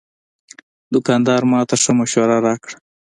دوکاندار 0.93 1.41
ماته 1.51 1.75
ښه 1.81 1.91
مشوره 1.99 2.37
راکړه. 2.45 2.75